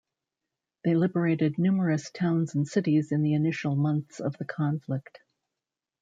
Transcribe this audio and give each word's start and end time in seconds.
They 0.83 0.95
liberated 0.95 1.59
numerous 1.59 2.09
towns 2.09 2.55
and 2.55 2.67
cities 2.67 3.11
in 3.11 3.21
the 3.21 3.35
initial 3.35 3.75
months 3.75 4.19
of 4.19 4.35
the 4.39 4.45
conflict. 4.45 5.19